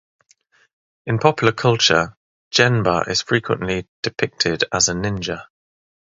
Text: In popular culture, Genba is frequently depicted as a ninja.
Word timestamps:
In 1.05 1.19
popular 1.19 1.51
culture, 1.53 2.15
Genba 2.51 3.07
is 3.07 3.21
frequently 3.21 3.87
depicted 4.01 4.63
as 4.71 4.89
a 4.89 4.93
ninja. 4.93 5.45